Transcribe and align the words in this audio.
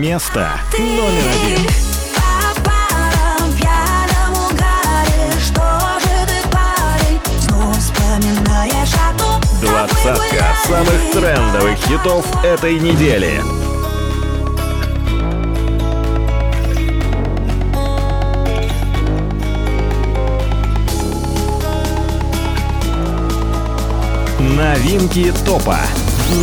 место 0.00 0.48
номер 0.78 1.28
один. 1.28 1.66
Двадцатка 9.60 10.46
самых 10.66 11.12
трендовых 11.12 11.76
хитов 11.86 12.24
этой 12.42 12.80
недели. 12.80 13.42
Новинки 24.38 25.32
топа. 25.44 25.78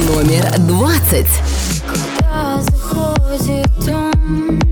Номер 0.08 0.60
двадцать. 0.60 1.57
cause 3.38 3.50
you 3.50 3.64
time. 3.86 4.67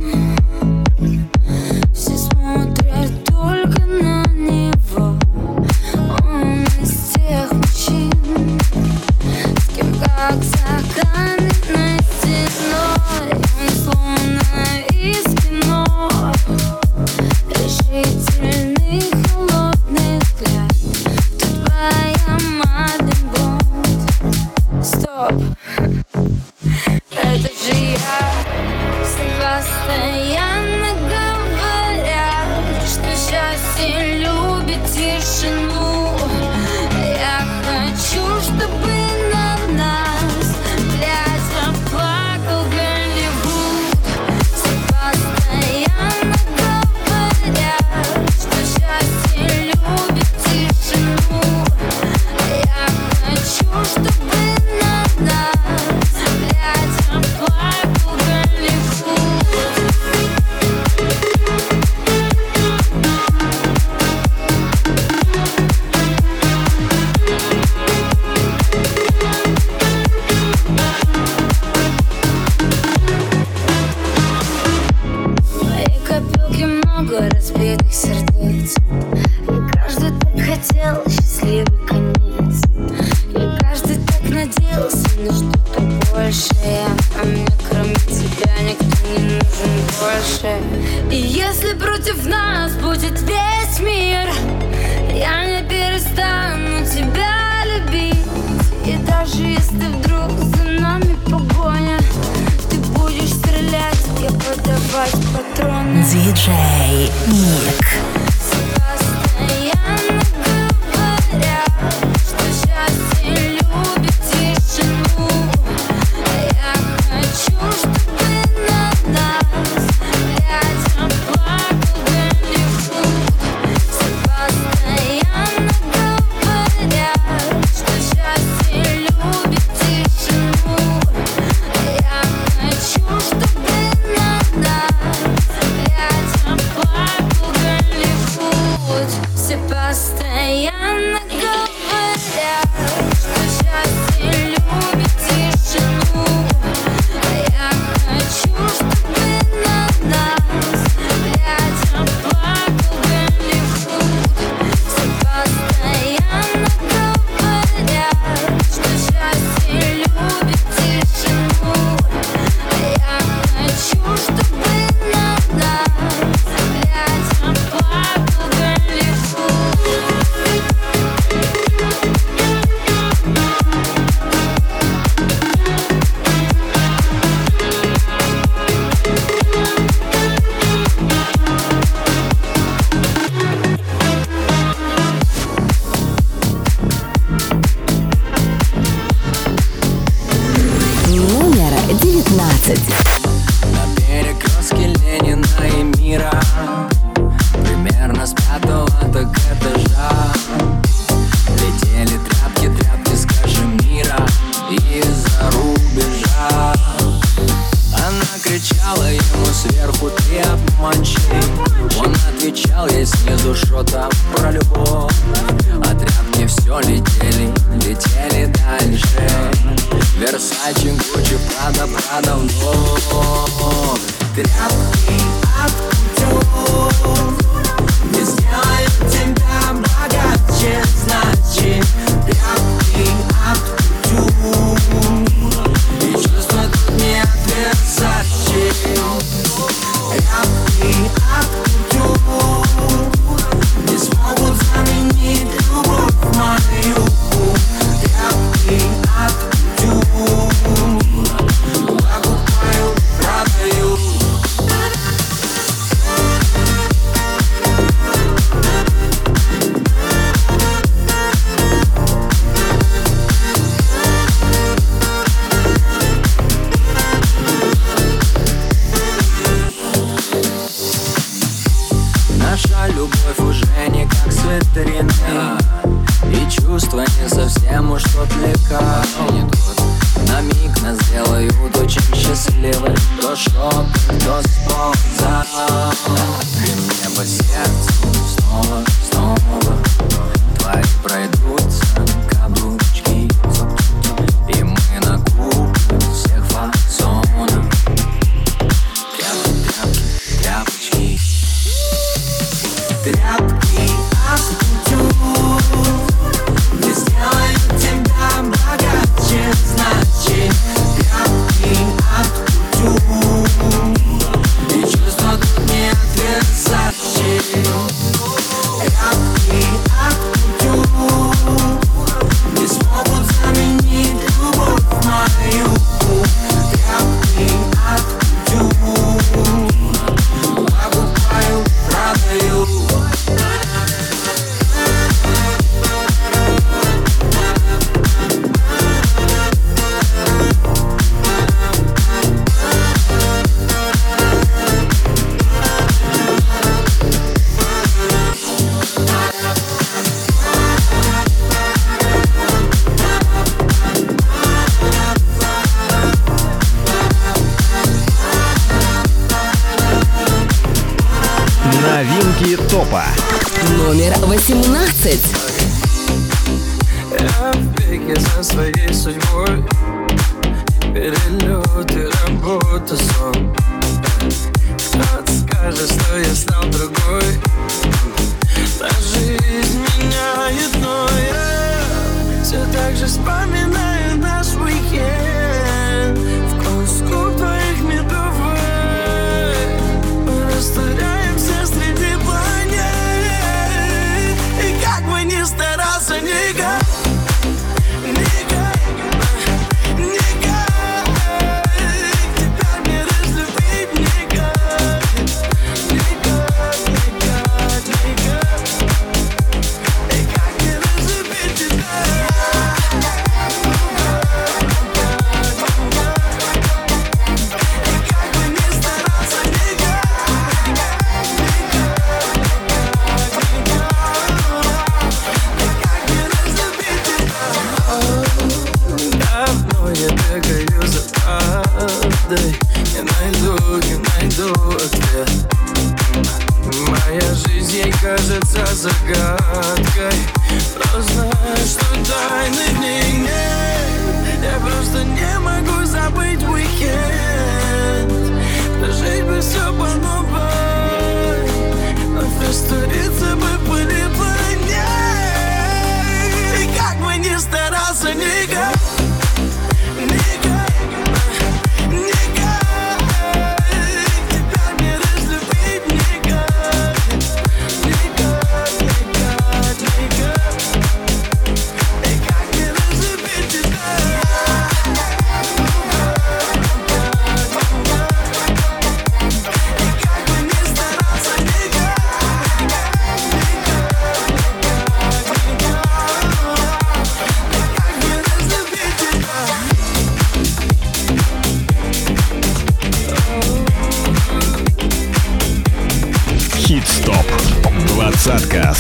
put 372.80 372.88
the 372.88 372.98
sun. 372.98 373.25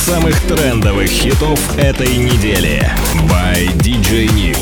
самых 0.05 0.39
трендовых 0.41 1.09
хитов 1.09 1.59
этой 1.79 2.17
недели. 2.17 2.87
By 3.27 3.65
DJ 3.79 4.27
Nick. 4.35 4.59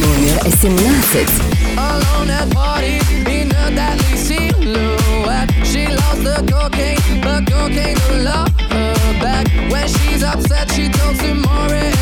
Номер 0.00 0.40
17. 0.58 1.28
Alone 1.76 2.30
at 2.30 2.50
party 2.50 2.98
in 3.26 3.52
a 3.52 3.70
deadly 3.76 4.16
silhouette. 4.16 5.50
She 5.66 5.86
loves 5.86 6.22
the 6.24 6.42
cocaine, 6.50 7.20
but 7.20 7.46
cocaine 7.46 7.98
don't 8.08 8.24
love 8.24 8.48
her 8.70 9.20
back. 9.20 9.46
When 9.70 9.86
she's 9.86 10.22
upset, 10.22 10.72
she 10.72 10.88
talks 10.88 11.18
to 11.18 11.34
Maureen. 11.34 11.99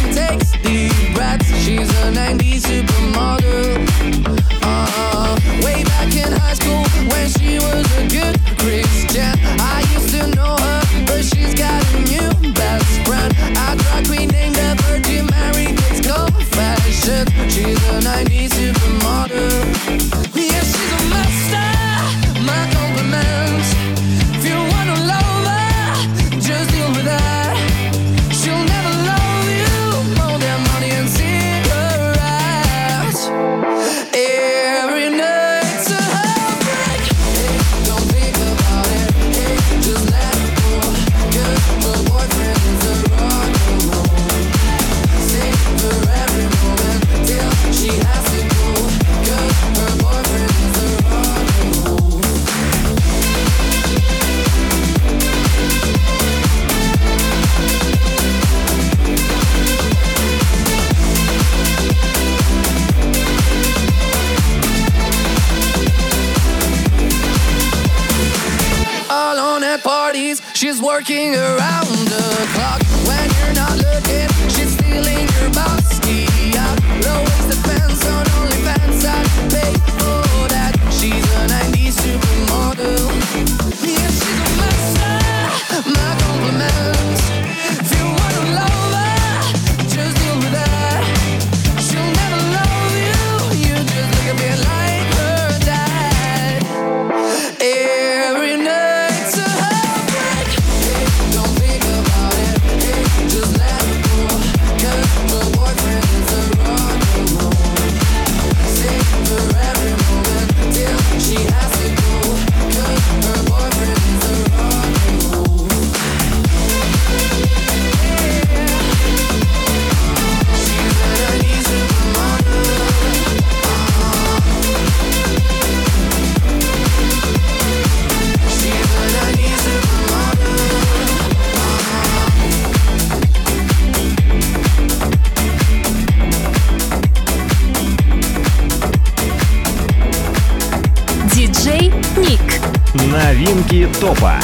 Топа. 144.00 144.38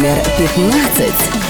Номер 0.00 0.22
15. 0.38 1.49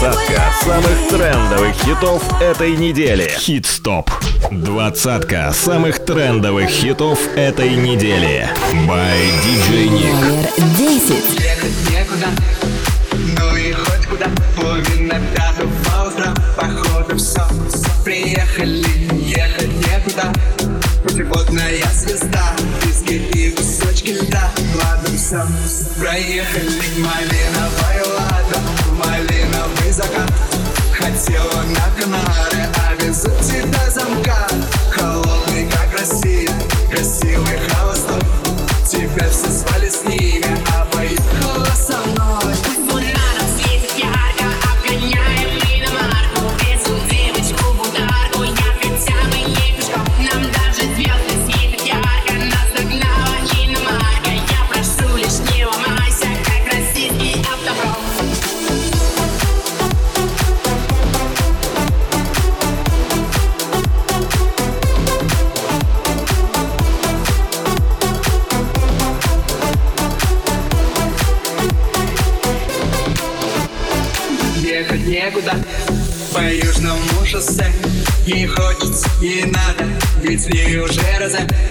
Двадцатка 0.00 0.52
самых 0.62 1.08
трендовых 1.08 1.74
хитов 1.74 2.22
этой 2.40 2.76
недели. 2.76 3.32
Хит-стоп. 3.36 4.08
Двадцатка 4.52 5.52
самых 5.52 6.04
трендовых 6.04 6.68
хитов 6.68 7.18
этой 7.34 7.74
недели. 7.74 8.48
By 8.86 9.18
DJ 9.42 9.88
Nick. 9.88 10.14
Номер 10.20 10.48
10. 10.78 11.38
Приехали. 18.04 18.86
Ехать 19.26 19.72
некуда, 19.84 20.32
путеводная 21.02 21.82
звезда 21.92 22.54
сам 25.28 25.48
Проехали 25.98 26.80
малина 26.98 27.68
Байладом 27.80 28.64
Малиновый 28.96 29.92
закат. 29.92 30.32
Хотела 30.92 31.62
на 31.64 32.00
Канары 32.00 32.68
А 32.86 32.94
везу 32.94 33.28
тебя 33.42 33.90
замка. 33.90 34.46
Холодный, 34.90 35.68
как 35.70 36.00
Россия. 36.00 36.48
Красивый 36.90 37.58
холосток. 37.68 38.24
Тебя 38.90 39.28
все 39.28 39.50
свали 39.50 39.90
с 39.90 40.02
ними 40.04 40.56
А 40.74 40.87
Yeah. 81.38 81.67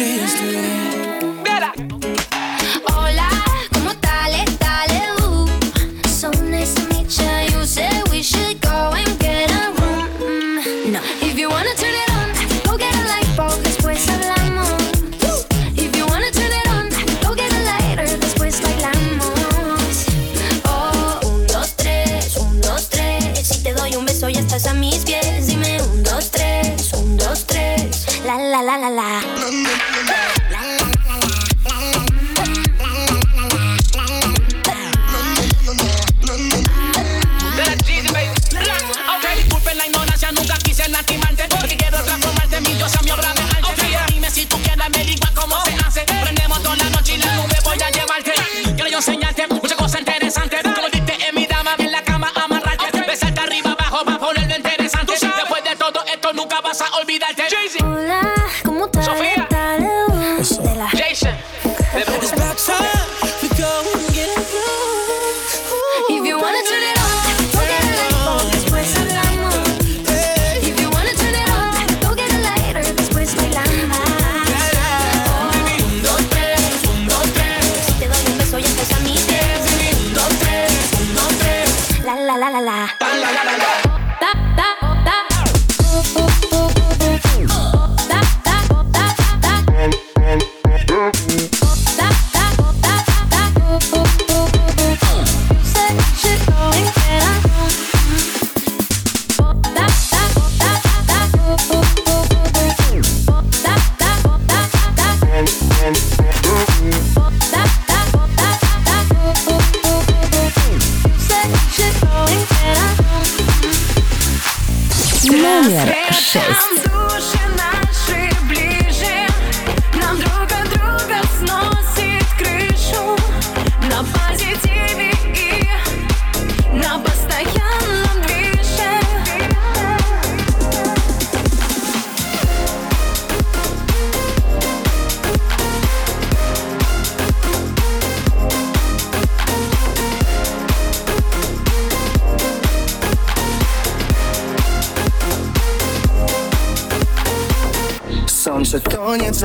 Seriously 0.00 0.99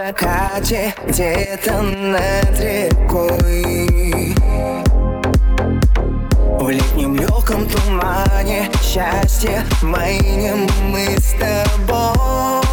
закате 0.05 0.93
Где-то 1.07 1.81
над 1.81 2.59
рекой. 2.59 4.35
В 6.59 6.69
летнем 6.69 7.15
легком 7.15 7.67
тумане 7.67 8.69
Счастье 8.81 9.65
моим 9.81 10.67
мы 10.89 11.17
с 11.17 11.33
тобой. 11.33 12.65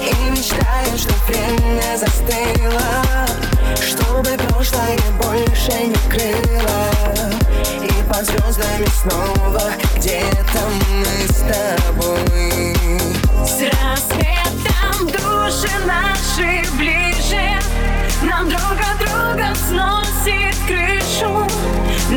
И 0.00 0.30
мечтаем, 0.30 0.96
что 0.96 1.14
время 1.28 1.96
застыло 1.96 3.26
Чтобы 3.76 4.30
прошлое 4.48 4.98
больше 5.22 5.72
не 5.84 5.94
крыло. 6.08 6.82
И 7.82 8.02
под 8.08 8.24
звездами 8.26 8.86
снова 9.02 9.79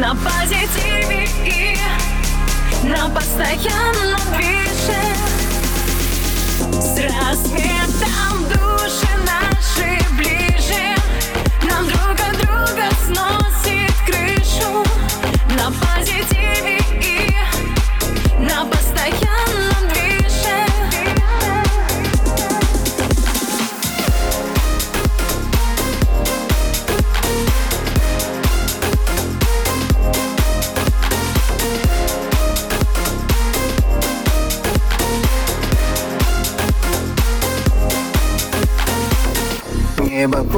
на 0.04 0.14
позитиве 0.16 1.30
и 1.46 1.78
на 2.86 3.08
постоянном 3.10 4.20
движении. 4.36 5.16
С 6.74 6.98
рассветом 7.00 8.44
души 8.50 9.14
нас. 9.26 9.53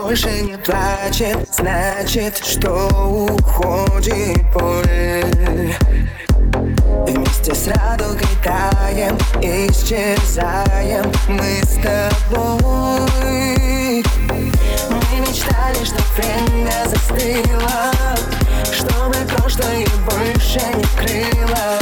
больше 0.06 0.30
не 0.42 0.56
плачет 0.58 1.36
Значит, 1.52 2.38
что 2.38 2.88
уходит 3.28 4.40
боль. 4.54 5.74
Вместе 7.08 7.56
с 7.56 7.68
радугой 7.68 8.28
таем 8.44 9.18
Исчезаем 9.42 11.12
мы 11.28 11.60
с 11.64 11.74
тобой. 11.82 13.06
Мы 14.90 15.20
мечтали, 15.22 15.84
что 15.84 16.02
время 16.16 16.86
застыло 16.86 17.92
Чтобы 18.72 19.16
прошлое 19.36 19.88
больше 20.08 20.62
не 20.76 20.86
крыло. 21.00 21.80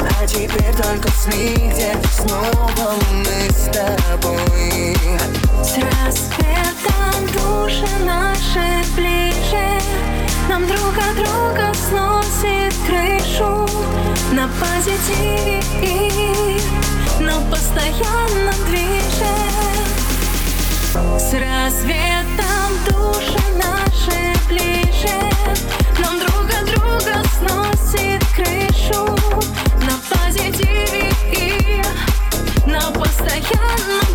А 0.00 0.26
теперь 0.26 0.74
только 0.74 1.08
сны, 1.12 1.70
где 1.70 1.94
снова 2.10 2.94
мы 3.12 3.48
с 3.52 3.70
тобой. 3.72 5.47
С 5.62 5.76
рассветом 5.76 7.26
души 7.34 7.86
наши 8.04 8.84
ближе. 8.94 9.80
Нам 10.48 10.66
друг 10.66 10.96
от 10.96 11.16
друга 11.16 11.72
сносит 11.74 12.74
крышу 12.86 13.68
На 14.32 14.48
позитиве 14.60 15.60
и 15.82 16.60
постоянно 17.50 18.52
движет. 18.66 19.48
С 21.18 21.32
рассветом 21.34 22.70
души 22.88 23.42
наши 23.56 24.34
ближе. 24.48 25.18
Нам 25.98 26.18
друг 26.18 26.48
от 26.58 26.66
друга 26.66 27.22
сносит 27.38 28.24
крышу 28.34 29.04
На 29.84 29.94
позитиве 30.08 31.12
и 31.32 31.82
постоянно 32.92 34.07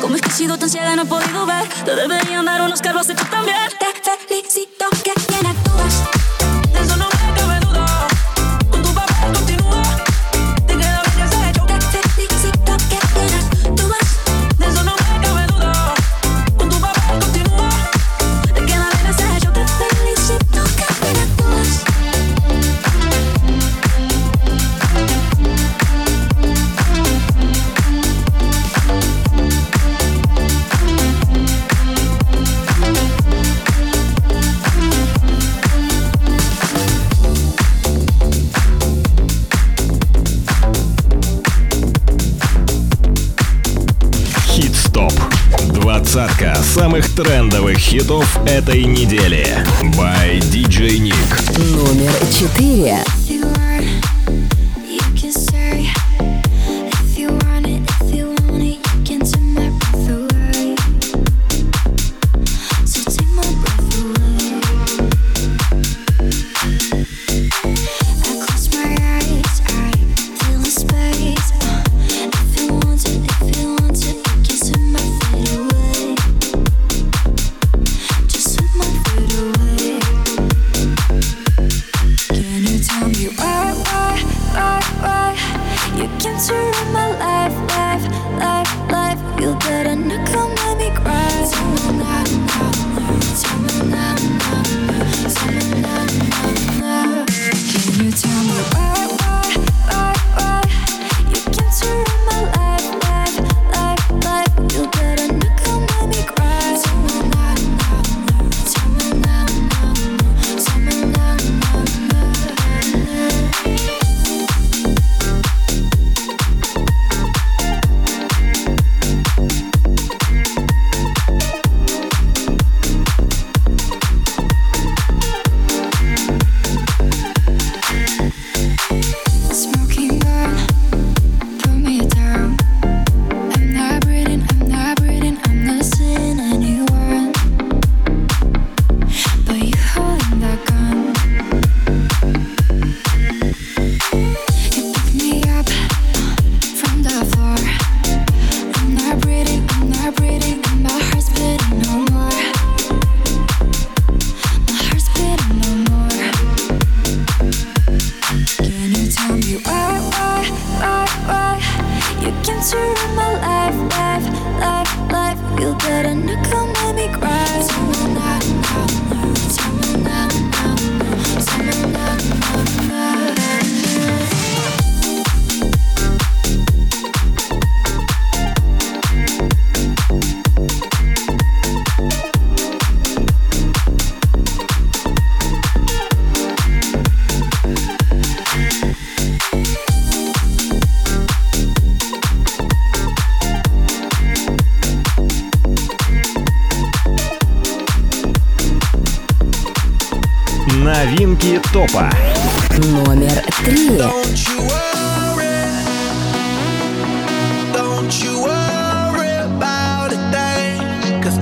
¿Cómo 0.00 0.14
es 0.14 0.22
que 0.22 0.28
he 0.28 0.32
sido 0.32 0.58
tan 0.58 0.70
ciega? 0.70 0.96
No 0.96 1.02
he 1.02 1.06
podido 1.06 1.46
ver. 1.46 1.68
Te 1.84 1.94
deberían 1.94 2.44
dar 2.44 2.62
unos 2.62 2.80
carros 2.80 3.06
de 3.06 3.14
tú 3.14 3.24
también. 3.30 3.56
Te 3.78 3.90
feliz. 4.26 4.49
самых 47.00 47.14
трендовых 47.14 47.78
хитов 47.78 48.38
этой 48.46 48.84
недели. 48.84 49.46
By 49.96 50.38
DJ 50.40 50.98
Nick. 50.98 51.58
Номер 51.58 52.12
четыре. 52.32 53.19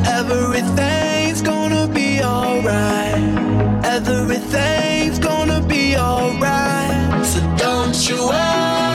Everything's 0.07 1.43
gonna 1.43 1.89
be 1.89 2.23
alright. 2.23 3.85
Everything's 3.85 5.19
gonna 5.19 5.61
be 5.61 5.97
alright. 5.97 7.25
So 7.27 7.41
don't 7.57 8.09
you 8.09 8.27
worry. 8.27 8.88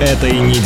этой 0.00 0.38
недели. 0.40 0.65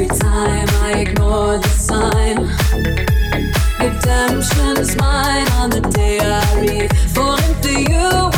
Every 0.00 0.16
time 0.16 0.68
I 0.80 1.00
ignore 1.00 1.58
the 1.58 1.68
sign, 1.70 2.46
redemption's 3.80 4.96
mine 4.96 5.48
on 5.54 5.70
the 5.70 5.80
day 5.92 6.20
I 6.22 6.60
leave. 6.60 6.92
Falling 7.12 7.42
into 7.56 7.80
you. 7.90 8.37